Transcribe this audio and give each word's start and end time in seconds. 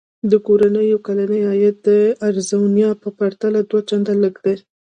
د 0.31 0.33
کورنیو 0.47 0.97
کلنی 1.07 1.39
عاید 1.49 1.75
د 1.87 1.89
اریزونا 2.25 2.89
په 3.01 3.09
پرتله 3.19 3.59
دوه 3.69 3.81
چنده 3.89 4.13
لږ 4.23 4.35
دی. 4.45 4.55